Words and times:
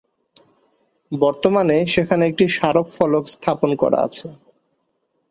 বর্তমানে 1.11 1.77
সেখানে 1.93 2.23
একটি 2.27 2.45
স্মারক 2.47 2.87
ফলক 2.89 3.23
স্থাপন 3.33 3.71
করা 3.81 3.99
আছে। 4.07 4.27